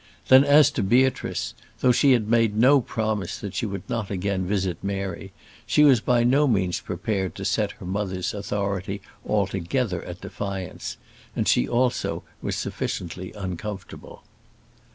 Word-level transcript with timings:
Then 0.29 0.43
as 0.43 0.71
to 0.71 0.81
Beatrice, 0.81 1.53
though 1.81 1.91
she 1.91 2.13
had 2.13 2.27
made 2.27 2.57
no 2.57 2.81
promise 2.81 3.37
that 3.37 3.53
she 3.53 3.67
would 3.67 3.87
not 3.87 4.09
again 4.09 4.47
visit 4.47 4.83
Mary, 4.83 5.31
she 5.67 5.83
was 5.83 6.01
by 6.01 6.23
no 6.23 6.47
means 6.47 6.79
prepared 6.79 7.35
to 7.35 7.45
set 7.45 7.73
her 7.73 7.85
mother's 7.85 8.33
authority 8.33 9.03
altogether 9.23 10.01
at 10.05 10.21
defiance; 10.21 10.97
and 11.35 11.47
she 11.47 11.69
also 11.69 12.23
was 12.41 12.55
sufficiently 12.55 13.31
uncomfortable. 13.33 14.23